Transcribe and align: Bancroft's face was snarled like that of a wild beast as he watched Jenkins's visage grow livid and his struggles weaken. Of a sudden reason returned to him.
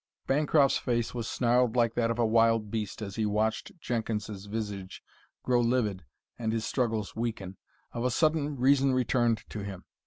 Bancroft's 0.25 0.79
face 0.79 1.13
was 1.13 1.27
snarled 1.29 1.75
like 1.75 1.93
that 1.93 2.09
of 2.09 2.17
a 2.17 2.25
wild 2.25 2.71
beast 2.71 3.03
as 3.03 3.17
he 3.17 3.25
watched 3.27 3.79
Jenkins's 3.79 4.47
visage 4.47 5.03
grow 5.43 5.59
livid 5.61 6.05
and 6.39 6.51
his 6.51 6.65
struggles 6.65 7.15
weaken. 7.15 7.57
Of 7.91 8.03
a 8.03 8.09
sudden 8.09 8.57
reason 8.57 8.93
returned 8.93 9.43
to 9.49 9.59
him. 9.59 9.85